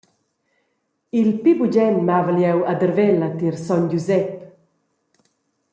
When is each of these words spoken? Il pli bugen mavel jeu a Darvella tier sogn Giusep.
Il 1.19 1.29
pli 1.41 1.51
bugen 1.59 1.95
mavel 2.07 2.37
jeu 2.45 2.59
a 2.71 2.73
Darvella 2.79 3.27
tier 3.37 3.57
sogn 3.65 3.85
Giusep. 3.91 4.27